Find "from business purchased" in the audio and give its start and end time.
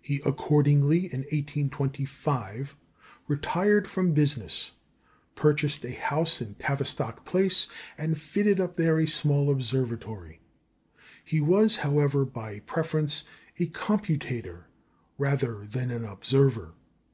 3.86-5.84